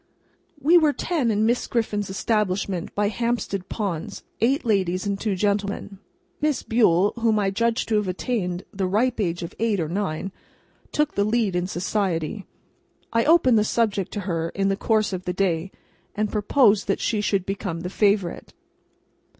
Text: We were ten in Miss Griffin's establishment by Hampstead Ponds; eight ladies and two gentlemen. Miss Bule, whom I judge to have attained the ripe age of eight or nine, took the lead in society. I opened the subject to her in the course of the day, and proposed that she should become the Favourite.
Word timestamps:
We 0.59 0.79
were 0.79 0.93
ten 0.93 1.29
in 1.29 1.45
Miss 1.45 1.67
Griffin's 1.67 2.09
establishment 2.09 2.95
by 2.95 3.09
Hampstead 3.09 3.69
Ponds; 3.69 4.23
eight 4.39 4.65
ladies 4.65 5.05
and 5.05 5.19
two 5.19 5.35
gentlemen. 5.35 5.99
Miss 6.41 6.63
Bule, 6.63 7.13
whom 7.19 7.37
I 7.37 7.51
judge 7.51 7.85
to 7.85 7.97
have 7.97 8.07
attained 8.07 8.63
the 8.73 8.87
ripe 8.87 9.19
age 9.19 9.43
of 9.43 9.53
eight 9.59 9.79
or 9.79 9.87
nine, 9.87 10.31
took 10.91 11.13
the 11.13 11.23
lead 11.23 11.55
in 11.55 11.67
society. 11.67 12.47
I 13.13 13.25
opened 13.25 13.59
the 13.59 13.63
subject 13.63 14.11
to 14.13 14.21
her 14.21 14.49
in 14.55 14.69
the 14.69 14.75
course 14.75 15.13
of 15.13 15.25
the 15.25 15.33
day, 15.33 15.71
and 16.15 16.31
proposed 16.31 16.87
that 16.87 16.99
she 16.99 17.21
should 17.21 17.45
become 17.45 17.81
the 17.81 17.91
Favourite. 17.91 18.53